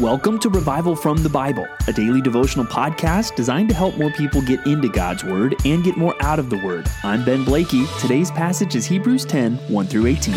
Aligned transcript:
Welcome 0.00 0.38
to 0.38 0.48
Revival 0.48 0.96
from 0.96 1.18
the 1.18 1.28
Bible, 1.28 1.68
a 1.86 1.92
daily 1.92 2.22
devotional 2.22 2.64
podcast 2.64 3.36
designed 3.36 3.68
to 3.68 3.74
help 3.74 3.98
more 3.98 4.10
people 4.12 4.40
get 4.40 4.66
into 4.66 4.88
God's 4.88 5.24
Word 5.24 5.56
and 5.66 5.84
get 5.84 5.98
more 5.98 6.14
out 6.22 6.38
of 6.38 6.48
the 6.48 6.56
Word. 6.56 6.90
I'm 7.02 7.22
Ben 7.22 7.44
Blakey. 7.44 7.84
Today's 8.00 8.30
passage 8.30 8.74
is 8.74 8.86
Hebrews 8.86 9.26
10 9.26 9.56
1 9.56 9.86
through 9.88 10.06
18. 10.06 10.34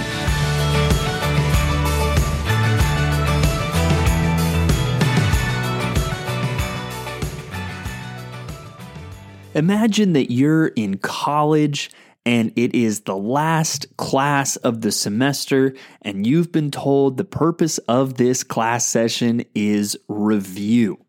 Imagine 9.55 10.11
that 10.11 10.29
you're 10.29 10.67
in 10.67 10.97
college 10.97 11.89
and 12.26 12.53
it 12.55 12.74
is 12.74 13.01
the 13.01 13.17
last 13.17 13.97
class 13.97 14.55
of 14.58 14.81
the 14.81 14.92
semester, 14.92 15.73
and 16.02 16.26
you've 16.26 16.52
been 16.52 16.72
told 16.72 17.17
the 17.17 17.26
purpose 17.26 17.77
of 17.80 18.16
this 18.16 18.44
class 18.44 18.86
session 18.88 19.44
is 19.54 19.98
review. 20.08 21.04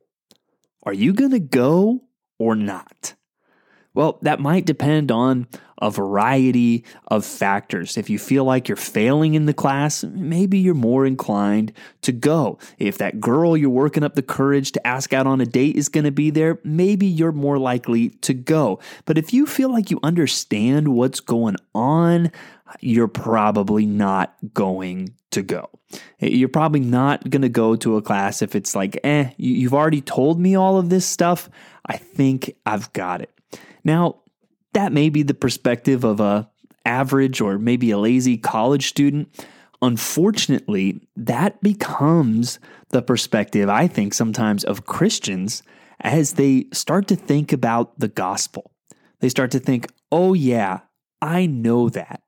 Are 0.83 0.93
you 0.93 1.13
going 1.13 1.31
to 1.31 1.41
go 1.41 2.01
or 2.39 2.55
not? 2.57 3.15
Well, 3.95 4.19
that 4.23 4.41
might 4.41 4.67
depend 4.67 5.11
on 5.11 5.47
a 5.81 5.91
variety 5.91 6.85
of 7.09 7.25
factors. 7.25 7.97
If 7.97 8.09
you 8.09 8.19
feel 8.19 8.45
like 8.45 8.69
you're 8.69 8.77
failing 8.77 9.35
in 9.35 9.47
the 9.47 9.55
class, 9.55 10.05
maybe 10.05 10.59
you're 10.59 10.75
more 10.75 11.05
inclined 11.07 11.73
to 12.03 12.13
go. 12.13 12.59
If 12.79 12.99
that 12.99 13.21
girl 13.21 13.57
you're 13.57 13.71
working 13.71 14.03
up 14.03 14.15
the 14.15 14.23
courage 14.23 14.73
to 14.73 14.87
ask 14.87 15.13
out 15.13 15.27
on 15.27 15.41
a 15.41 15.47
date 15.47 15.77
is 15.77 15.89
going 15.89 16.05
to 16.05 16.13
be 16.13 16.31
there, 16.31 16.59
maybe 16.65 17.07
you're 17.07 17.33
more 17.33 17.59
likely 17.59 18.11
to 18.11 18.35
go. 18.35 18.81
But 19.05 19.19
if 19.19 19.33
you 19.33 19.47
feel 19.47 19.71
like 19.71 19.91
you 19.91 20.01
understand 20.03 20.89
what's 20.89 21.21
going 21.21 21.57
on, 21.75 22.33
you're 22.81 23.09
probably 23.09 23.87
not 23.87 24.35
going 24.53 25.15
to 25.31 25.43
go. 25.43 25.69
You're 26.19 26.49
probably 26.49 26.81
not 26.81 27.29
going 27.29 27.43
to 27.43 27.49
go 27.49 27.77
to 27.77 27.97
a 27.97 28.03
class 28.03 28.43
if 28.43 28.55
it's 28.57 28.75
like, 28.75 28.99
eh, 29.05 29.31
you've 29.37 29.75
already 29.75 30.01
told 30.01 30.41
me 30.41 30.57
all 30.57 30.79
of 30.79 30.89
this 30.89 31.07
stuff. 31.07 31.49
I 31.87 31.97
think 31.97 32.57
I've 32.65 32.93
got 32.93 33.21
it. 33.21 33.31
Now, 33.85 34.21
that 34.73 34.93
may 34.93 35.09
be 35.09 35.23
the 35.23 35.35
perspective 35.35 36.05
of 36.05 36.21
a 36.21 36.51
average 36.85 37.41
or 37.41 37.59
maybe 37.59 37.91
a 37.91 37.99
lazy 37.99 38.37
college 38.37 38.89
student. 38.89 39.47
Unfortunately, 39.81 41.01
that 41.17 41.61
becomes 41.63 42.59
the 42.91 43.03
perspective, 43.03 43.69
I 43.69 43.87
think, 43.87 44.15
sometimes 44.15 44.65
of 44.65 44.87
Christians 44.87 45.63
as 46.01 46.35
they 46.35 46.67
start 46.73 47.09
to 47.09 47.17
think 47.17 47.53
about 47.53 47.99
the 47.99 48.09
gospel. 48.09 48.71
They 49.21 49.29
start 49.29 49.51
to 49.53 49.59
think, 49.59 49.91
oh, 50.13 50.35
yeah, 50.35 50.81
I 51.23 51.47
know 51.47 51.89
that. 51.91 52.23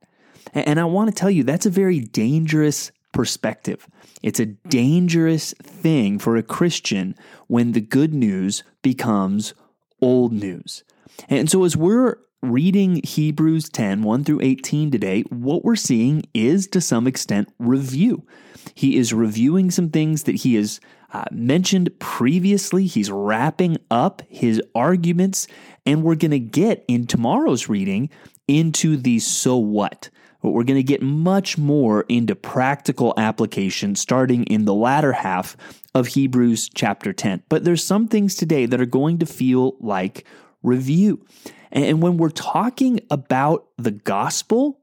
And 0.55 0.81
I 0.81 0.85
want 0.85 1.11
to 1.11 1.15
tell 1.15 1.31
you, 1.31 1.43
that's 1.43 1.67
a 1.67 1.70
very 1.70 2.01
dangerous 2.01 2.91
perspective. 3.13 3.87
It's 4.23 4.41
a 4.41 4.47
dangerous 4.47 5.55
thing 5.63 6.19
for 6.19 6.37
a 6.37 6.43
Christian 6.43 7.15
when 7.47 7.73
the 7.73 7.81
good 7.81 8.15
news 8.15 8.63
becomes 8.83 9.55
old 10.01 10.33
news. 10.33 10.85
And 11.29 11.51
so, 11.51 11.65
as 11.65 11.77
we're 11.77 12.19
reading 12.43 13.01
Hebrews 13.03 13.69
10 13.71 14.03
1 14.03 14.25
through 14.25 14.41
18 14.43 14.91
today, 14.91 15.23
what 15.31 15.65
we're 15.65 15.77
seeing 15.77 16.25
is 16.35 16.67
to 16.69 16.81
some 16.81 17.07
extent 17.07 17.53
review. 17.59 18.27
He 18.75 18.97
is 18.97 19.13
reviewing 19.13 19.71
some 19.71 19.91
things 19.91 20.25
that 20.25 20.37
he 20.37 20.55
has 20.57 20.81
uh, 21.13 21.25
mentioned 21.31 21.98
previously. 21.98 22.87
He's 22.87 23.11
wrapping 23.11 23.79
up 23.91 24.23
his 24.29 24.61
arguments, 24.75 25.47
and 25.85 26.03
we're 26.03 26.15
going 26.15 26.33
to 26.33 26.39
get 26.39 26.85
in 26.89 27.07
tomorrow's 27.07 27.69
reading 27.69 28.11
into 28.48 28.97
the 28.97 29.19
so 29.19 29.57
what. 29.57 30.11
But 30.43 30.51
we're 30.51 30.65
going 30.65 30.79
to 30.79 30.83
get 30.83 31.03
much 31.03 31.59
more 31.59 32.05
into 32.09 32.37
practical 32.37 33.15
application 33.17 33.97
starting 33.97 34.45
in 34.45 34.65
the 34.65 34.75
latter 34.75 35.13
half 35.13 35.57
of 35.95 36.09
Hebrews 36.09 36.69
chapter 36.75 37.13
10. 37.13 37.43
But 37.48 37.65
there's 37.65 37.83
some 37.83 38.07
things 38.07 38.35
today 38.37 38.67
that 38.67 38.81
are 38.81 38.87
going 38.87 39.19
to 39.19 39.27
feel 39.27 39.77
like 39.81 40.27
review. 40.62 41.25
And 41.73 42.03
when 42.03 42.17
we're 42.17 42.30
talking 42.30 43.01
about 43.11 43.67
the 43.77 43.91
gospel, 43.91 44.80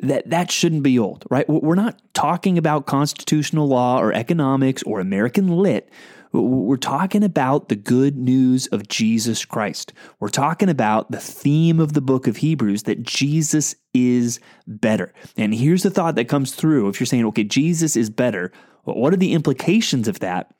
that 0.00 0.28
that 0.30 0.50
shouldn't 0.50 0.82
be 0.82 0.98
old, 0.98 1.24
right? 1.30 1.48
We're 1.48 1.74
not 1.74 2.00
talking 2.12 2.58
about 2.58 2.86
constitutional 2.86 3.68
law 3.68 4.00
or 4.00 4.12
economics 4.12 4.82
or 4.82 5.00
American 5.00 5.48
lit. 5.48 5.90
We're 6.32 6.76
talking 6.76 7.22
about 7.22 7.68
the 7.68 7.76
good 7.76 8.16
news 8.16 8.66
of 8.68 8.88
Jesus 8.88 9.44
Christ. 9.44 9.92
We're 10.18 10.30
talking 10.30 10.70
about 10.70 11.10
the 11.10 11.20
theme 11.20 11.78
of 11.78 11.92
the 11.92 12.00
book 12.00 12.26
of 12.26 12.38
Hebrews 12.38 12.84
that 12.84 13.02
Jesus 13.02 13.74
is 13.92 14.40
better. 14.66 15.12
And 15.36 15.54
here's 15.54 15.82
the 15.82 15.90
thought 15.90 16.14
that 16.14 16.28
comes 16.28 16.54
through 16.54 16.88
if 16.88 16.98
you're 16.98 17.06
saying, 17.06 17.26
okay, 17.26 17.44
Jesus 17.44 17.96
is 17.96 18.08
better, 18.08 18.50
what 18.84 19.12
are 19.12 19.18
the 19.18 19.34
implications 19.34 20.08
of 20.08 20.20
that? 20.20 20.52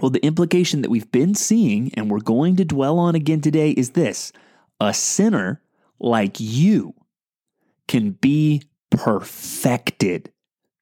Well, 0.00 0.10
the 0.10 0.24
implication 0.24 0.82
that 0.82 0.90
we've 0.90 1.10
been 1.10 1.34
seeing 1.34 1.92
and 1.94 2.10
we're 2.10 2.20
going 2.20 2.56
to 2.56 2.64
dwell 2.64 2.98
on 2.98 3.14
again 3.14 3.40
today 3.40 3.70
is 3.70 3.90
this 3.90 4.32
a 4.80 4.94
sinner 4.94 5.60
like 5.98 6.38
you 6.38 6.94
can 7.88 8.12
be 8.12 8.62
perfected 8.90 10.32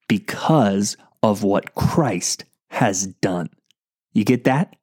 because 0.09 0.97
of 1.23 1.43
what 1.43 1.75
Christ 1.75 2.45
has 2.69 3.07
done. 3.07 3.49
You 4.13 4.25
get 4.25 4.45
that? 4.45 4.77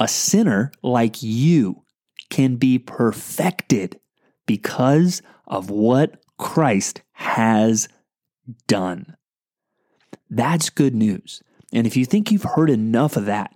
A 0.00 0.08
sinner 0.08 0.72
like 0.82 1.22
you 1.22 1.82
can 2.30 2.56
be 2.56 2.78
perfected 2.78 4.00
because 4.46 5.22
of 5.46 5.70
what 5.70 6.22
Christ 6.38 7.02
has 7.12 7.88
done. 8.66 9.16
That's 10.30 10.70
good 10.70 10.94
news. 10.94 11.42
And 11.74 11.86
if 11.86 11.96
you 11.96 12.04
think 12.04 12.30
you've 12.30 12.44
heard 12.44 12.70
enough 12.70 13.16
of 13.16 13.26
that, 13.26 13.54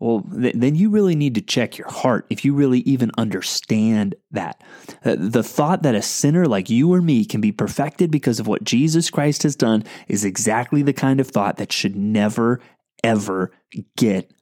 well, 0.00 0.24
th- 0.34 0.54
then 0.56 0.74
you 0.74 0.88
really 0.88 1.14
need 1.14 1.34
to 1.34 1.42
check 1.42 1.76
your 1.76 1.90
heart 1.90 2.26
if 2.30 2.42
you 2.42 2.54
really 2.54 2.80
even 2.80 3.10
understand 3.18 4.14
that. 4.30 4.62
Uh, 5.04 5.14
the 5.18 5.42
thought 5.42 5.82
that 5.82 5.94
a 5.94 6.00
sinner 6.00 6.46
like 6.46 6.70
you 6.70 6.92
or 6.92 7.02
me 7.02 7.26
can 7.26 7.42
be 7.42 7.52
perfected 7.52 8.10
because 8.10 8.40
of 8.40 8.46
what 8.46 8.64
Jesus 8.64 9.10
Christ 9.10 9.42
has 9.42 9.54
done 9.54 9.84
is 10.08 10.24
exactly 10.24 10.82
the 10.82 10.94
kind 10.94 11.20
of 11.20 11.28
thought 11.28 11.58
that 11.58 11.70
should 11.70 11.94
never, 11.94 12.60
ever 13.04 13.52
get 13.96 14.32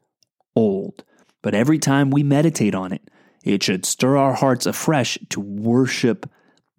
old. 0.55 1.05
But 1.43 1.55
every 1.55 1.81
time 1.81 2.11
we 2.11 2.23
meditate 2.23 2.75
on 2.75 2.93
it, 2.93 3.03
it 3.43 3.62
should 3.62 3.85
stir 3.85 4.17
our 4.17 4.35
hearts 4.35 4.65
afresh 4.65 5.19
to 5.31 5.41
worship 5.41 6.31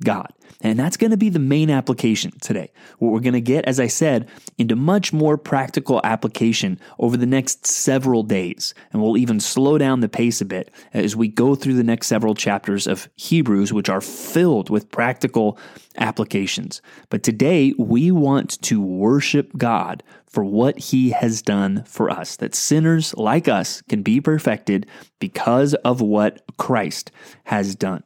God. 0.03 0.31
And 0.61 0.77
that's 0.77 0.97
going 0.97 1.11
to 1.11 1.17
be 1.17 1.29
the 1.29 1.39
main 1.39 1.69
application 1.69 2.31
today. 2.41 2.71
What 2.97 3.11
we're 3.11 3.19
going 3.19 3.33
to 3.33 3.41
get, 3.41 3.65
as 3.65 3.79
I 3.79 3.87
said, 3.87 4.27
into 4.57 4.75
much 4.75 5.13
more 5.13 5.37
practical 5.37 6.01
application 6.03 6.79
over 6.99 7.15
the 7.15 7.25
next 7.25 7.65
several 7.65 8.23
days. 8.23 8.73
And 8.91 9.01
we'll 9.01 9.17
even 9.17 9.39
slow 9.39 9.77
down 9.77 10.01
the 10.01 10.09
pace 10.09 10.41
a 10.41 10.45
bit 10.45 10.71
as 10.93 11.15
we 11.15 11.27
go 11.27 11.55
through 11.55 11.75
the 11.75 11.83
next 11.83 12.07
several 12.07 12.35
chapters 12.35 12.87
of 12.87 13.09
Hebrews, 13.15 13.71
which 13.71 13.89
are 13.89 14.01
filled 14.01 14.69
with 14.69 14.91
practical 14.91 15.57
applications. 15.97 16.81
But 17.09 17.23
today, 17.23 17.73
we 17.77 18.11
want 18.11 18.61
to 18.63 18.81
worship 18.81 19.57
God 19.57 20.03
for 20.27 20.43
what 20.43 20.77
he 20.77 21.09
has 21.09 21.41
done 21.41 21.83
for 21.85 22.09
us, 22.09 22.35
that 22.35 22.53
sinners 22.53 23.15
like 23.15 23.47
us 23.47 23.81
can 23.83 24.03
be 24.03 24.21
perfected 24.21 24.85
because 25.19 25.73
of 25.73 26.01
what 26.01 26.43
Christ 26.57 27.11
has 27.45 27.75
done. 27.75 28.03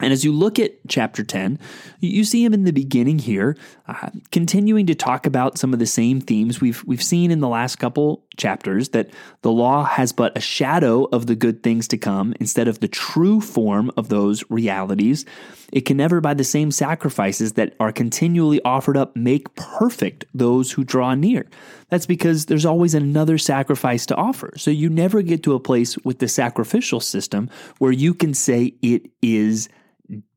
And 0.00 0.12
as 0.12 0.24
you 0.24 0.32
look 0.32 0.58
at 0.58 0.72
chapter 0.88 1.22
10, 1.22 1.58
you 2.00 2.24
see 2.24 2.44
him 2.44 2.54
in 2.54 2.64
the 2.64 2.72
beginning 2.72 3.18
here, 3.18 3.56
uh, 3.86 4.10
continuing 4.30 4.86
to 4.86 4.94
talk 4.94 5.26
about 5.26 5.58
some 5.58 5.72
of 5.72 5.78
the 5.78 5.86
same 5.86 6.20
themes 6.20 6.60
we've, 6.60 6.82
we've 6.84 7.02
seen 7.02 7.30
in 7.30 7.40
the 7.40 7.48
last 7.48 7.76
couple 7.76 8.24
chapters 8.36 8.90
that 8.90 9.10
the 9.42 9.50
law 9.50 9.84
has 9.84 10.12
but 10.12 10.36
a 10.36 10.40
shadow 10.40 11.04
of 11.12 11.26
the 11.26 11.36
good 11.36 11.62
things 11.62 11.88
to 11.88 11.98
come 11.98 12.34
instead 12.40 12.68
of 12.68 12.80
the 12.80 12.88
true 12.88 13.40
form 13.40 13.90
of 13.96 14.08
those 14.08 14.44
realities. 14.50 15.24
It 15.72 15.82
can 15.82 15.96
never, 15.96 16.20
by 16.20 16.34
the 16.34 16.44
same 16.44 16.70
sacrifices 16.70 17.54
that 17.54 17.74
are 17.80 17.92
continually 17.92 18.60
offered 18.62 18.96
up, 18.96 19.16
make 19.16 19.54
perfect 19.54 20.24
those 20.34 20.72
who 20.72 20.84
draw 20.84 21.14
near. 21.14 21.46
That's 21.88 22.06
because 22.06 22.46
there's 22.46 22.66
always 22.66 22.94
another 22.94 23.38
sacrifice 23.38 24.06
to 24.06 24.16
offer. 24.16 24.52
So 24.56 24.70
you 24.70 24.88
never 24.88 25.22
get 25.22 25.42
to 25.44 25.54
a 25.54 25.60
place 25.60 25.96
with 25.98 26.18
the 26.18 26.28
sacrificial 26.28 27.00
system 27.00 27.50
where 27.78 27.92
you 27.92 28.14
can 28.14 28.34
say 28.34 28.74
it 28.82 29.10
is 29.22 29.68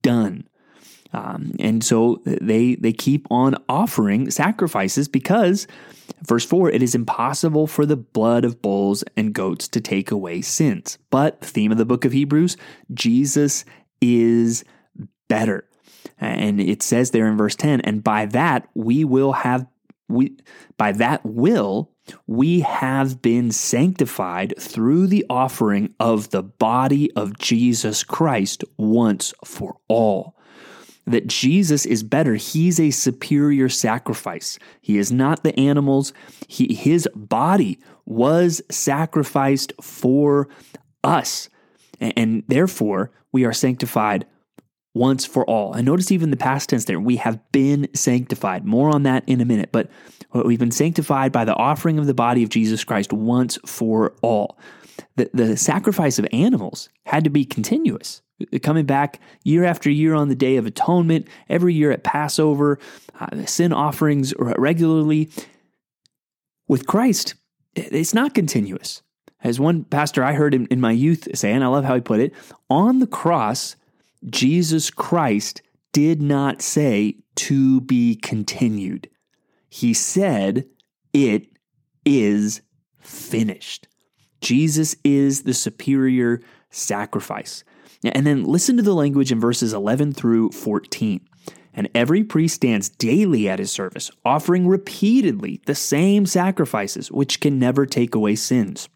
done. 0.01 0.47
Um, 1.15 1.53
and 1.59 1.81
so 1.81 2.21
they 2.25 2.75
they 2.75 2.91
keep 2.91 3.25
on 3.31 3.55
offering 3.69 4.29
sacrifices 4.29 5.07
because 5.07 5.65
verse 6.27 6.45
4 6.45 6.71
it 6.71 6.83
is 6.83 6.93
impossible 6.93 7.67
for 7.67 7.85
the 7.85 7.95
blood 7.95 8.43
of 8.43 8.61
bulls 8.61 9.01
and 9.15 9.33
goats 9.33 9.69
to 9.69 9.79
take 9.79 10.11
away 10.11 10.41
sins 10.41 10.97
but 11.09 11.39
theme 11.39 11.71
of 11.71 11.77
the 11.77 11.85
book 11.85 12.03
of 12.03 12.11
hebrews 12.11 12.57
jesus 12.93 13.63
is 14.01 14.65
better 15.29 15.67
and 16.19 16.59
it 16.59 16.83
says 16.83 17.11
there 17.11 17.27
in 17.27 17.37
verse 17.37 17.55
10 17.55 17.81
and 17.81 18.03
by 18.03 18.25
that 18.25 18.67
we 18.73 19.05
will 19.05 19.31
have 19.31 19.65
we 20.09 20.35
by 20.77 20.91
that 20.91 21.25
will 21.25 21.91
we 22.27 22.59
have 22.59 23.21
been 23.21 23.51
sanctified 23.51 24.53
through 24.59 25.07
the 25.07 25.25
offering 25.29 25.93
of 25.99 26.29
the 26.29 26.43
body 26.43 27.11
of 27.13 27.37
Jesus 27.39 28.03
Christ 28.03 28.63
once 28.77 29.33
for 29.43 29.77
all. 29.87 30.34
That 31.05 31.27
Jesus 31.27 31.85
is 31.85 32.03
better. 32.03 32.35
He's 32.35 32.79
a 32.79 32.91
superior 32.91 33.69
sacrifice. 33.69 34.57
He 34.81 34.97
is 34.97 35.11
not 35.11 35.43
the 35.43 35.57
animals. 35.59 36.13
He, 36.47 36.73
his 36.73 37.07
body 37.15 37.79
was 38.05 38.61
sacrificed 38.69 39.73
for 39.81 40.47
us. 41.03 41.49
And, 41.99 42.13
and 42.17 42.43
therefore, 42.47 43.11
we 43.31 43.45
are 43.45 43.53
sanctified 43.53 44.25
once 44.95 45.25
for 45.25 45.45
all. 45.45 45.73
And 45.73 45.85
notice 45.85 46.11
even 46.11 46.31
the 46.31 46.37
past 46.37 46.69
tense 46.69 46.85
there. 46.85 46.99
We 46.99 47.17
have 47.17 47.39
been 47.51 47.87
sanctified. 47.93 48.65
More 48.65 48.89
on 48.89 49.03
that 49.03 49.23
in 49.27 49.41
a 49.41 49.45
minute. 49.45 49.69
But 49.71 49.89
we've 50.33 50.59
been 50.59 50.71
sanctified 50.71 51.31
by 51.31 51.45
the 51.45 51.55
offering 51.55 51.99
of 51.99 52.07
the 52.07 52.13
body 52.13 52.43
of 52.43 52.49
Jesus 52.49 52.83
Christ 52.83 53.13
once 53.13 53.59
for 53.65 54.13
all. 54.21 54.57
The, 55.15 55.29
the 55.33 55.57
sacrifice 55.57 56.19
of 56.19 56.27
animals 56.31 56.89
had 57.05 57.23
to 57.23 57.29
be 57.29 57.45
continuous 57.45 58.21
coming 58.61 58.85
back 58.85 59.19
year 59.43 59.63
after 59.63 59.89
year 59.89 60.13
on 60.13 60.29
the 60.29 60.35
Day 60.35 60.57
of 60.57 60.65
Atonement, 60.65 61.27
every 61.49 61.73
year 61.73 61.91
at 61.91 62.03
Passover, 62.03 62.79
uh, 63.19 63.45
sin 63.45 63.71
offerings 63.71 64.33
regularly. 64.37 65.29
With 66.67 66.87
Christ, 66.87 67.35
it's 67.75 68.13
not 68.13 68.33
continuous. 68.33 69.01
As 69.43 69.59
one 69.59 69.83
pastor 69.83 70.23
I 70.23 70.33
heard 70.33 70.53
in, 70.53 70.65
in 70.67 70.81
my 70.81 70.91
youth 70.91 71.27
say, 71.37 71.51
and 71.51 71.63
I 71.63 71.67
love 71.67 71.85
how 71.85 71.95
he 71.95 72.01
put 72.01 72.19
it, 72.19 72.33
on 72.69 72.99
the 72.99 73.07
cross, 73.07 73.75
Jesus 74.29 74.89
Christ 74.89 75.61
did 75.93 76.21
not 76.21 76.61
say 76.61 77.17
to 77.35 77.81
be 77.81 78.15
continued. 78.15 79.09
He 79.69 79.93
said, 79.93 80.65
it 81.13 81.47
is 82.05 82.61
finished. 82.99 83.87
Jesus 84.45 84.95
is 85.03 85.41
the 85.41 85.55
superior 85.55 86.39
sacrifice. 86.69 87.63
And 88.03 88.27
then 88.27 88.43
listen 88.43 88.77
to 88.77 88.83
the 88.83 88.93
language 88.93 89.31
in 89.31 89.39
verses 89.39 89.73
11 89.73 90.13
through 90.13 90.51
14. 90.51 91.19
And 91.73 91.89
every 91.95 92.23
priest 92.23 92.53
stands 92.53 92.87
daily 92.87 93.49
at 93.49 93.57
his 93.57 93.71
service, 93.71 94.11
offering 94.23 94.67
repeatedly 94.67 95.61
the 95.65 95.73
same 95.73 96.27
sacrifices, 96.27 97.11
which 97.11 97.39
can 97.39 97.57
never 97.57 97.87
take 97.87 98.13
away 98.13 98.35
sins. 98.35 98.87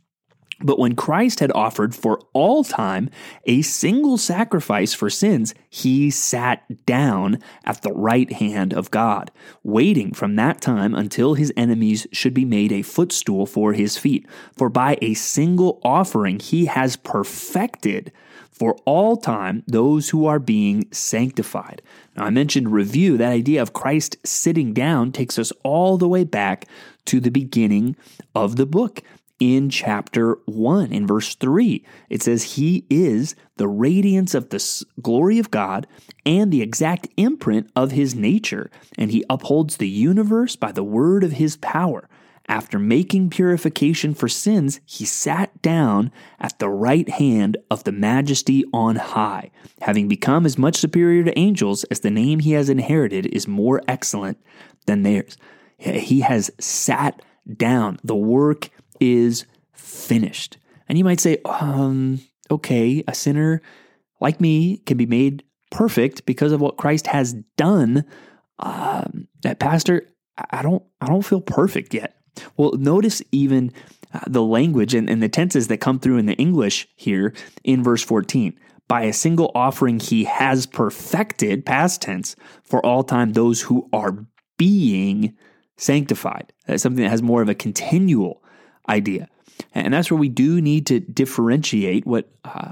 But 0.61 0.77
when 0.77 0.95
Christ 0.95 1.39
had 1.39 1.51
offered 1.53 1.95
for 1.95 2.19
all 2.33 2.63
time 2.63 3.09
a 3.45 3.61
single 3.61 4.17
sacrifice 4.17 4.93
for 4.93 5.09
sins, 5.09 5.53
he 5.69 6.09
sat 6.09 6.85
down 6.85 7.39
at 7.63 7.81
the 7.81 7.93
right 7.93 8.31
hand 8.31 8.73
of 8.73 8.91
God, 8.91 9.31
waiting 9.63 10.13
from 10.13 10.35
that 10.35 10.59
time 10.59 10.93
until 10.93 11.35
his 11.35 11.53
enemies 11.55 12.07
should 12.11 12.33
be 12.33 12.45
made 12.45 12.71
a 12.71 12.81
footstool 12.81 13.45
for 13.45 13.73
his 13.73 13.97
feet. 13.97 14.27
For 14.57 14.69
by 14.69 14.97
a 15.01 15.13
single 15.13 15.79
offering 15.83 16.39
he 16.39 16.65
has 16.65 16.97
perfected 16.97 18.11
for 18.51 18.75
all 18.83 19.15
time 19.15 19.63
those 19.67 20.09
who 20.09 20.25
are 20.25 20.39
being 20.39 20.85
sanctified. 20.91 21.81
Now, 22.17 22.25
I 22.25 22.29
mentioned 22.29 22.73
review. 22.73 23.17
That 23.17 23.31
idea 23.31 23.61
of 23.61 23.71
Christ 23.71 24.17
sitting 24.25 24.73
down 24.73 25.13
takes 25.13 25.39
us 25.39 25.53
all 25.63 25.97
the 25.97 26.09
way 26.09 26.25
back 26.25 26.65
to 27.05 27.21
the 27.21 27.31
beginning 27.31 27.95
of 28.35 28.57
the 28.57 28.65
book. 28.65 29.01
In 29.39 29.69
chapter 29.69 30.37
1, 30.45 30.91
in 30.91 31.07
verse 31.07 31.33
3, 31.35 31.83
it 32.09 32.21
says, 32.21 32.55
He 32.55 32.85
is 32.89 33.35
the 33.55 33.69
radiance 33.69 34.35
of 34.35 34.49
the 34.49 34.85
glory 35.01 35.39
of 35.39 35.49
God 35.49 35.87
and 36.25 36.51
the 36.51 36.61
exact 36.61 37.07
imprint 37.15 37.71
of 37.73 37.91
His 37.91 38.13
nature, 38.13 38.69
and 38.97 39.11
He 39.11 39.23
upholds 39.29 39.77
the 39.77 39.87
universe 39.87 40.57
by 40.57 40.73
the 40.73 40.83
word 40.83 41.23
of 41.23 41.33
His 41.33 41.55
power. 41.55 42.09
After 42.49 42.79
making 42.79 43.29
purification 43.29 44.15
for 44.15 44.27
sins, 44.27 44.79
he 44.83 45.05
sat 45.05 45.61
down 45.61 46.11
at 46.39 46.57
the 46.57 46.67
right 46.67 47.07
hand 47.07 47.57
of 47.69 47.83
the 47.83 47.91
majesty 47.91 48.65
on 48.73 48.95
high, 48.95 49.51
having 49.81 50.07
become 50.07 50.47
as 50.47 50.57
much 50.57 50.75
superior 50.75 51.23
to 51.25 51.37
angels 51.37 51.83
as 51.85 51.99
the 51.99 52.09
name 52.09 52.39
he 52.39 52.53
has 52.53 52.67
inherited 52.67 53.27
is 53.27 53.47
more 53.47 53.83
excellent 53.87 54.39
than 54.87 55.03
theirs. 55.03 55.37
He 55.77 56.21
has 56.21 56.49
sat 56.59 57.21
down. 57.55 57.99
The 58.03 58.15
work 58.15 58.71
is 58.99 59.45
finished. 59.73 60.57
And 60.87 60.97
you 60.97 61.03
might 61.03 61.19
say, 61.19 61.37
um, 61.45 62.19
okay, 62.49 63.03
a 63.07 63.13
sinner 63.13 63.61
like 64.19 64.41
me 64.41 64.77
can 64.77 64.97
be 64.97 65.05
made 65.05 65.43
perfect 65.71 66.25
because 66.25 66.51
of 66.51 66.61
what 66.61 66.77
Christ 66.77 67.07
has 67.07 67.33
done. 67.57 68.05
Um, 68.57 69.27
that 69.43 69.59
pastor, 69.59 70.09
I 70.51 70.61
don't, 70.61 70.83
I 70.99 71.07
don't 71.07 71.25
feel 71.25 71.41
perfect 71.41 71.93
yet. 71.93 72.15
Well, 72.57 72.73
notice 72.73 73.21
even 73.31 73.71
uh, 74.13 74.21
the 74.27 74.43
language 74.43 74.93
and, 74.93 75.09
and 75.09 75.21
the 75.21 75.29
tenses 75.29 75.67
that 75.67 75.77
come 75.77 75.99
through 75.99 76.17
in 76.17 76.25
the 76.25 76.35
English 76.35 76.87
here 76.95 77.33
in 77.63 77.83
verse 77.83 78.03
14. 78.03 78.57
By 78.87 79.03
a 79.03 79.13
single 79.13 79.51
offering, 79.53 79.99
he 79.99 80.23
has 80.23 80.65
perfected, 80.65 81.65
past 81.65 82.01
tense, 82.01 82.35
for 82.63 82.83
all 82.83 83.03
time 83.03 83.33
those 83.33 83.61
who 83.61 83.87
are 83.93 84.25
being 84.57 85.37
sanctified. 85.77 86.51
That's 86.65 86.81
something 86.81 87.03
that 87.03 87.11
has 87.11 87.21
more 87.21 87.41
of 87.41 87.49
a 87.49 87.55
continual 87.55 88.43
idea. 88.89 89.29
And 89.73 89.93
that's 89.93 90.09
where 90.09 90.19
we 90.19 90.29
do 90.29 90.61
need 90.61 90.87
to 90.87 90.99
differentiate 90.99 92.05
what 92.05 92.29
uh, 92.43 92.71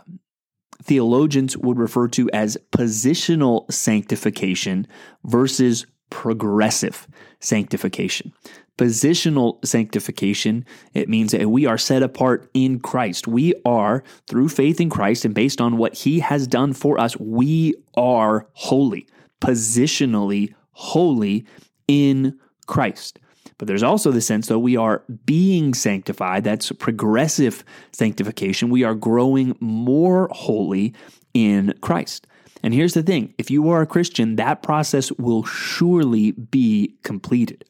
theologians 0.83 1.57
would 1.57 1.77
refer 1.77 2.07
to 2.09 2.29
as 2.31 2.57
positional 2.71 3.71
sanctification 3.71 4.87
versus 5.23 5.85
progressive 6.09 7.07
sanctification. 7.39 8.33
Positional 8.77 9.63
sanctification, 9.65 10.65
it 10.93 11.09
means 11.09 11.31
that 11.31 11.49
we 11.49 11.65
are 11.65 11.79
set 11.79 12.03
apart 12.03 12.49
in 12.53 12.79
Christ. 12.79 13.27
We 13.27 13.53
are, 13.65 14.03
through 14.27 14.49
faith 14.49 14.79
in 14.79 14.89
Christ 14.89 15.25
and 15.25 15.33
based 15.33 15.59
on 15.59 15.77
what 15.77 15.95
he 15.95 16.19
has 16.19 16.47
done 16.47 16.73
for 16.73 16.99
us, 16.99 17.17
we 17.17 17.73
are 17.95 18.47
holy, 18.53 19.07
positionally 19.41 20.53
holy 20.71 21.45
in 21.87 22.37
Christ. 22.67 23.19
But 23.57 23.67
there's 23.67 23.83
also 23.83 24.11
the 24.11 24.21
sense, 24.21 24.47
though, 24.47 24.59
we 24.59 24.77
are 24.77 25.03
being 25.25 25.73
sanctified. 25.73 26.43
That's 26.43 26.71
progressive 26.73 27.63
sanctification. 27.91 28.69
We 28.69 28.83
are 28.83 28.93
growing 28.93 29.57
more 29.59 30.29
holy 30.31 30.93
in 31.33 31.73
Christ. 31.81 32.27
And 32.63 32.73
here's 32.73 32.93
the 32.93 33.03
thing 33.03 33.33
if 33.37 33.49
you 33.49 33.69
are 33.69 33.81
a 33.81 33.87
Christian, 33.87 34.35
that 34.35 34.61
process 34.61 35.11
will 35.13 35.43
surely 35.43 36.31
be 36.31 36.97
completed. 37.03 37.65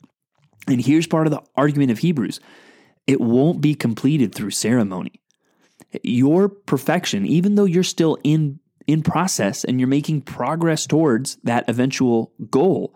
And 0.68 0.82
here's 0.82 1.08
part 1.08 1.28
of 1.28 1.32
the 1.32 1.42
argument 1.56 1.92
of 1.92 2.00
Hebrews 2.00 2.40
it 3.06 3.22
won't 3.22 3.62
be 3.62 3.74
completed 3.74 4.36
through 4.36 4.52
ceremony. 4.52 5.22
Your 6.04 6.50
perfection, 6.50 7.26
even 7.26 7.56
though 7.56 7.66
you're 7.66 7.84
still 7.84 8.18
in, 8.24 8.60
in 8.86 9.02
process 9.02 9.64
and 9.64 9.80
you're 9.80 9.88
making 9.88 10.22
progress 10.22 10.86
towards 10.86 11.38
that 11.44 11.68
eventual 11.70 12.34
goal, 12.50 12.94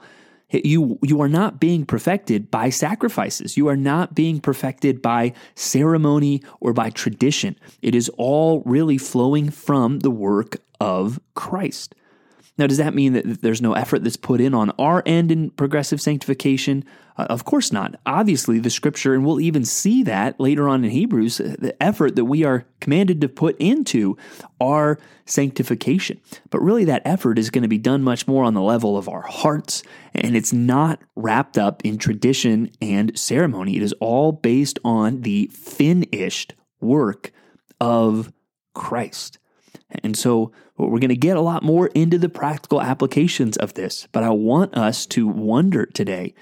you, 0.51 0.99
you 1.01 1.21
are 1.21 1.29
not 1.29 1.59
being 1.59 1.85
perfected 1.85 2.51
by 2.51 2.69
sacrifices. 2.69 3.57
You 3.57 3.67
are 3.67 3.77
not 3.77 4.15
being 4.15 4.39
perfected 4.39 5.01
by 5.01 5.33
ceremony 5.55 6.43
or 6.59 6.73
by 6.73 6.89
tradition. 6.89 7.55
It 7.81 7.95
is 7.95 8.09
all 8.17 8.61
really 8.65 8.97
flowing 8.97 9.49
from 9.49 9.99
the 9.99 10.11
work 10.11 10.57
of 10.79 11.19
Christ. 11.35 11.95
Now, 12.61 12.67
does 12.67 12.77
that 12.77 12.93
mean 12.93 13.13
that 13.13 13.41
there's 13.41 13.59
no 13.59 13.73
effort 13.73 14.03
that's 14.03 14.17
put 14.17 14.39
in 14.39 14.53
on 14.53 14.69
our 14.77 15.01
end 15.07 15.31
in 15.31 15.49
progressive 15.49 15.99
sanctification? 15.99 16.85
Uh, 17.17 17.25
of 17.27 17.43
course 17.43 17.71
not. 17.71 17.99
Obviously, 18.05 18.59
the 18.59 18.69
scripture, 18.69 19.15
and 19.15 19.25
we'll 19.25 19.41
even 19.41 19.65
see 19.65 20.03
that 20.03 20.39
later 20.39 20.69
on 20.69 20.85
in 20.85 20.91
Hebrews, 20.91 21.41
uh, 21.41 21.55
the 21.57 21.81
effort 21.81 22.15
that 22.17 22.25
we 22.25 22.43
are 22.43 22.67
commanded 22.79 23.19
to 23.21 23.29
put 23.29 23.57
into 23.57 24.15
our 24.59 24.99
sanctification. 25.25 26.21
But 26.51 26.61
really, 26.61 26.85
that 26.85 27.01
effort 27.03 27.39
is 27.39 27.49
going 27.49 27.63
to 27.63 27.67
be 27.67 27.79
done 27.79 28.03
much 28.03 28.27
more 28.27 28.43
on 28.43 28.53
the 28.53 28.61
level 28.61 28.95
of 28.95 29.09
our 29.09 29.23
hearts, 29.23 29.81
and 30.13 30.37
it's 30.37 30.53
not 30.53 31.01
wrapped 31.15 31.57
up 31.57 31.83
in 31.83 31.97
tradition 31.97 32.69
and 32.79 33.17
ceremony. 33.17 33.75
It 33.75 33.81
is 33.81 33.93
all 33.93 34.33
based 34.33 34.77
on 34.85 35.21
the 35.21 35.47
finished 35.47 36.53
work 36.79 37.31
of 37.79 38.31
Christ. 38.75 39.39
And 40.03 40.17
so 40.17 40.51
we're 40.77 40.99
going 40.99 41.09
to 41.09 41.15
get 41.15 41.37
a 41.37 41.41
lot 41.41 41.63
more 41.63 41.87
into 41.87 42.17
the 42.17 42.29
practical 42.29 42.81
applications 42.81 43.57
of 43.57 43.73
this, 43.73 44.07
but 44.11 44.23
I 44.23 44.29
want 44.29 44.75
us 44.75 45.05
to 45.07 45.27
wonder 45.27 45.85
today 45.85 46.33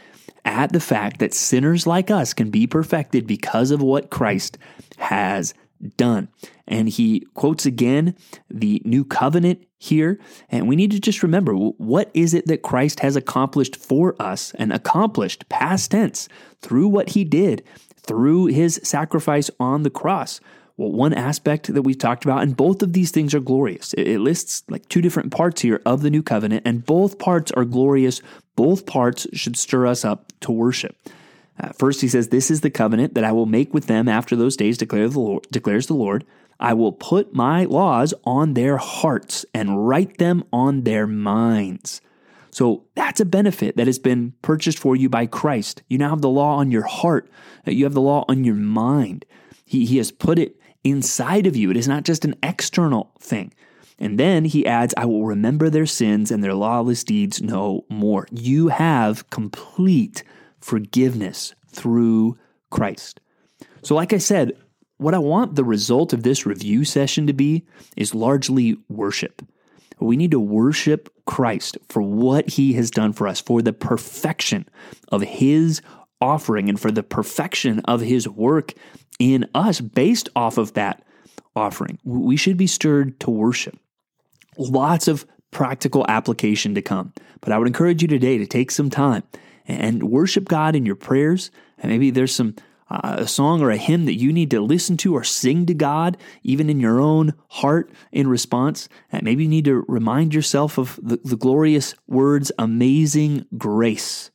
at 0.45 0.71
the 0.71 0.79
fact 0.79 1.19
that 1.19 1.33
sinners 1.33 1.85
like 1.85 2.09
us 2.09 2.33
can 2.33 2.49
be 2.49 2.65
perfected 2.65 3.27
because 3.27 3.71
of 3.71 3.81
what 3.81 4.09
Christ 4.09 4.57
has 4.97 5.53
done. 5.97 6.29
And 6.67 6.89
he 6.89 7.25
quotes 7.33 7.65
again 7.65 8.15
the 8.49 8.81
new 8.85 9.03
covenant 9.03 9.65
here. 9.77 10.19
And 10.49 10.67
we 10.67 10.75
need 10.75 10.91
to 10.91 10.99
just 10.99 11.23
remember 11.23 11.53
what 11.53 12.11
is 12.13 12.33
it 12.33 12.47
that 12.47 12.61
Christ 12.61 12.99
has 12.99 13.15
accomplished 13.15 13.75
for 13.75 14.15
us 14.21 14.53
and 14.55 14.71
accomplished 14.71 15.49
past 15.49 15.91
tense 15.91 16.27
through 16.61 16.87
what 16.87 17.09
he 17.09 17.23
did 17.23 17.63
through 18.01 18.47
his 18.47 18.79
sacrifice 18.83 19.49
on 19.59 19.83
the 19.83 19.89
cross 19.89 20.39
well, 20.79 20.93
one 20.93 21.13
aspect 21.13 21.73
that 21.73 21.81
we've 21.81 21.97
talked 21.97 22.23
about, 22.23 22.41
and 22.41 22.55
both 22.55 22.81
of 22.81 22.93
these 22.93 23.11
things 23.11 23.35
are 23.35 23.41
glorious. 23.41 23.93
It, 23.95 24.19
lists 24.19 24.63
like 24.69 24.87
two 24.87 25.01
different 25.01 25.29
parts 25.29 25.61
here 25.61 25.81
of 25.85 26.03
the 26.03 26.09
new 26.09 26.23
covenant, 26.23 26.63
and 26.65 26.85
both 26.85 27.19
parts 27.19 27.51
are 27.51 27.65
glorious. 27.65 28.21
Both 28.55 28.85
parts 28.85 29.27
should 29.33 29.57
stir 29.57 29.87
us 29.87 30.05
up 30.05 30.31
to 30.39 30.53
worship. 30.53 30.95
Uh, 31.59 31.73
first, 31.73 31.99
he 31.99 32.07
says, 32.07 32.29
This 32.29 32.49
is 32.49 32.61
the 32.61 32.69
covenant 32.69 33.13
that 33.15 33.25
I 33.25 33.33
will 33.33 33.45
make 33.45 33.73
with 33.73 33.87
them 33.87 34.07
after 34.07 34.37
those 34.37 34.55
days, 34.55 34.77
declare 34.77 35.09
the 35.09 35.19
Lord, 35.19 35.47
declares 35.51 35.87
the 35.87 35.95
Lord. 35.95 36.25
I 36.61 36.73
will 36.73 36.93
put 36.93 37.33
my 37.33 37.65
laws 37.65 38.13
on 38.23 38.53
their 38.53 38.77
hearts 38.77 39.45
and 39.53 39.85
write 39.85 40.17
them 40.17 40.45
on 40.53 40.85
their 40.85 41.05
minds. 41.05 41.99
So 42.51 42.85
that's 42.95 43.19
a 43.19 43.25
benefit 43.25 43.75
that 43.75 43.87
has 43.87 43.99
been 43.99 44.31
purchased 44.41 44.79
for 44.79 44.95
you 44.95 45.09
by 45.09 45.25
Christ. 45.25 45.83
You 45.89 45.97
now 45.97 46.11
have 46.11 46.21
the 46.21 46.29
law 46.29 46.55
on 46.55 46.71
your 46.71 46.85
heart, 46.85 47.29
you 47.65 47.83
have 47.83 47.93
the 47.93 48.01
law 48.01 48.23
on 48.29 48.45
your 48.45 48.55
mind. 48.55 49.25
He, 49.65 49.85
he 49.85 49.97
has 49.97 50.13
put 50.13 50.39
it 50.39 50.55
inside 50.83 51.47
of 51.47 51.55
you. 51.55 51.71
It 51.71 51.77
is 51.77 51.87
not 51.87 52.03
just 52.03 52.25
an 52.25 52.35
external 52.43 53.11
thing. 53.19 53.53
And 53.97 54.17
then 54.17 54.45
he 54.45 54.65
adds, 54.65 54.93
I 54.95 55.05
will 55.05 55.25
remember 55.25 55.69
their 55.69 55.85
sins 55.85 56.31
and 56.31 56.43
their 56.43 56.53
lawless 56.53 57.03
deeds 57.03 57.41
no 57.41 57.85
more. 57.89 58.27
You 58.31 58.69
have 58.69 59.29
complete 59.29 60.23
forgiveness 60.61 61.53
through 61.67 62.37
Christ. 62.69 63.19
So, 63.83 63.95
like 63.95 64.13
I 64.13 64.17
said, 64.17 64.53
what 64.97 65.13
I 65.13 65.19
want 65.19 65.55
the 65.55 65.63
result 65.63 66.13
of 66.13 66.23
this 66.23 66.45
review 66.45 66.85
session 66.85 67.27
to 67.27 67.33
be 67.33 67.65
is 67.95 68.15
largely 68.15 68.77
worship. 68.89 69.41
We 69.99 70.17
need 70.17 70.31
to 70.31 70.39
worship 70.39 71.09
Christ 71.25 71.77
for 71.89 72.01
what 72.01 72.49
he 72.49 72.73
has 72.73 72.89
done 72.89 73.11
for 73.11 73.27
us, 73.27 73.41
for 73.41 73.61
the 73.61 73.73
perfection 73.73 74.67
of 75.09 75.21
his 75.21 75.81
offering, 76.21 76.69
and 76.69 76.79
for 76.79 76.91
the 76.91 77.03
perfection 77.03 77.79
of 77.81 78.01
his 78.01 78.27
work 78.27 78.73
in 79.19 79.47
us 79.53 79.81
based 79.81 80.29
off 80.35 80.57
of 80.57 80.73
that 80.73 81.03
offering. 81.55 81.99
We 82.03 82.37
should 82.37 82.57
be 82.57 82.67
stirred 82.67 83.19
to 83.21 83.29
worship. 83.29 83.77
Lots 84.57 85.07
of 85.07 85.25
practical 85.51 86.05
application 86.07 86.75
to 86.75 86.81
come. 86.81 87.13
But 87.41 87.51
I 87.51 87.57
would 87.57 87.67
encourage 87.67 88.01
you 88.01 88.07
today 88.07 88.37
to 88.37 88.45
take 88.45 88.71
some 88.71 88.89
time 88.89 89.23
and 89.67 90.03
worship 90.03 90.47
God 90.47 90.75
in 90.75 90.85
your 90.85 90.95
prayers. 90.95 91.51
And 91.77 91.91
maybe 91.91 92.11
there's 92.11 92.33
some 92.33 92.55
uh, 92.89 93.17
a 93.19 93.27
song 93.27 93.61
or 93.61 93.69
a 93.69 93.77
hymn 93.77 94.05
that 94.05 94.17
you 94.17 94.33
need 94.33 94.49
to 94.51 94.61
listen 94.61 94.97
to 94.97 95.15
or 95.15 95.23
sing 95.23 95.65
to 95.67 95.73
God, 95.73 96.17
even 96.41 96.69
in 96.69 96.79
your 96.79 96.99
own 96.99 97.33
heart 97.49 97.91
in 98.11 98.27
response. 98.27 98.89
And 99.11 99.23
maybe 99.23 99.43
you 99.43 99.49
need 99.49 99.65
to 99.65 99.85
remind 99.87 100.33
yourself 100.33 100.77
of 100.77 100.99
the, 101.01 101.19
the 101.23 101.37
glorious 101.37 101.93
words, 102.07 102.51
amazing 102.57 103.45
grace, 103.57 104.31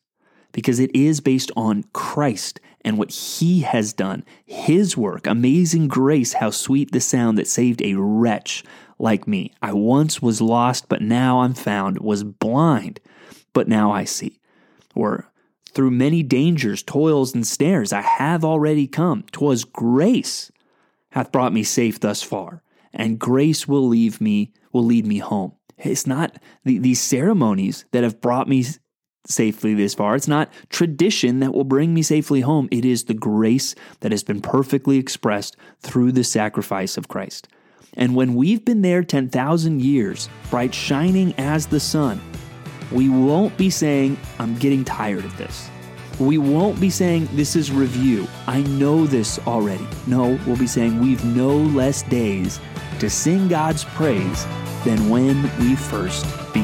because 0.52 0.78
it 0.78 0.94
is 0.94 1.20
based 1.20 1.50
on 1.56 1.84
Christ 1.92 2.60
and 2.84 2.98
what 2.98 3.10
he 3.10 3.60
has 3.60 3.92
done, 3.92 4.24
his 4.44 4.96
work. 4.96 5.26
Amazing 5.26 5.88
grace, 5.88 6.34
how 6.34 6.50
sweet 6.50 6.92
the 6.92 7.00
sound 7.00 7.38
that 7.38 7.48
saved 7.48 7.82
a 7.82 7.94
wretch 7.94 8.62
like 8.98 9.26
me. 9.26 9.52
I 9.62 9.72
once 9.72 10.20
was 10.20 10.40
lost, 10.40 10.88
but 10.88 11.02
now 11.02 11.40
I'm 11.40 11.54
found, 11.54 11.98
was 11.98 12.22
blind, 12.22 13.00
but 13.52 13.68
now 13.68 13.90
I 13.90 14.04
see. 14.04 14.38
Or 14.94 15.30
through 15.72 15.90
many 15.90 16.22
dangers, 16.22 16.82
toils, 16.82 17.34
and 17.34 17.46
snares, 17.46 17.92
I 17.92 18.02
have 18.02 18.44
already 18.44 18.86
come. 18.86 19.24
'Twas 19.32 19.64
grace 19.64 20.52
hath 21.10 21.32
brought 21.32 21.52
me 21.52 21.64
safe 21.64 21.98
thus 21.98 22.22
far, 22.22 22.62
and 22.92 23.18
grace 23.18 23.66
will 23.66 23.86
leave 23.86 24.20
me, 24.20 24.52
will 24.72 24.84
lead 24.84 25.06
me 25.06 25.18
home. 25.18 25.52
It's 25.78 26.06
not 26.06 26.38
the, 26.64 26.78
these 26.78 27.00
ceremonies 27.00 27.84
that 27.92 28.04
have 28.04 28.20
brought 28.20 28.48
me 28.48 28.64
safely 29.26 29.74
this 29.74 29.94
far. 29.94 30.14
It's 30.14 30.28
not 30.28 30.50
tradition 30.70 31.40
that 31.40 31.52
will 31.52 31.64
bring 31.64 31.94
me 31.94 32.02
safely 32.02 32.40
home. 32.40 32.68
It 32.70 32.84
is 32.84 33.04
the 33.04 33.14
grace 33.14 33.74
that 34.00 34.12
has 34.12 34.22
been 34.22 34.40
perfectly 34.40 34.98
expressed 34.98 35.56
through 35.80 36.12
the 36.12 36.24
sacrifice 36.24 36.96
of 36.96 37.08
Christ. 37.08 37.48
And 37.96 38.14
when 38.14 38.34
we've 38.34 38.64
been 38.64 38.82
there 38.82 39.04
10,000 39.04 39.80
years, 39.80 40.28
bright 40.50 40.74
shining 40.74 41.32
as 41.38 41.66
the 41.66 41.80
sun, 41.80 42.20
we 42.90 43.08
won't 43.08 43.56
be 43.56 43.70
saying, 43.70 44.18
I'm 44.38 44.56
getting 44.56 44.84
tired 44.84 45.24
of 45.24 45.36
this. 45.36 45.70
We 46.20 46.38
won't 46.38 46.80
be 46.80 46.90
saying, 46.90 47.28
This 47.32 47.56
is 47.56 47.72
review. 47.72 48.28
I 48.46 48.62
know 48.62 49.06
this 49.06 49.40
already. 49.46 49.86
No, 50.06 50.38
we'll 50.46 50.56
be 50.56 50.66
saying, 50.66 51.00
We've 51.00 51.24
no 51.24 51.56
less 51.56 52.02
days 52.02 52.60
to 53.00 53.10
sing 53.10 53.48
God's 53.48 53.84
praise 53.84 54.46
than 54.84 55.08
when 55.08 55.42
we 55.58 55.74
first 55.74 56.24
begun. 56.52 56.63